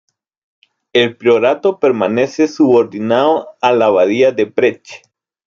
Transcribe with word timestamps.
El 0.93 1.15
priorato 1.15 1.77
permanece 1.79 2.47
subordinado 2.47 3.49
a 3.61 3.71
la 3.71 3.85
abadía 3.85 4.31
de 4.31 4.45
Brecht. 4.45 5.05